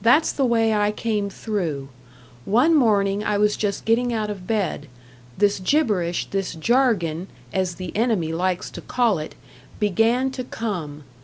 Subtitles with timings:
[0.00, 1.88] That's the way I came through.
[2.44, 4.86] One morning I was just getting out of bed,
[5.36, 9.34] "this gibberish, this jargon" as the enemy likes to call it,
[9.80, 11.02] began to come.